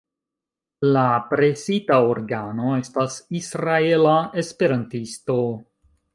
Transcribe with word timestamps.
La 0.95 1.03
presita 1.33 1.97
organo 2.13 2.71
estas 2.79 3.19
"Israela 3.43 4.15
Esperantisto". 4.45 5.39